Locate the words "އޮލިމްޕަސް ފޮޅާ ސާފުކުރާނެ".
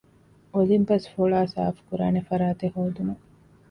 0.53-2.21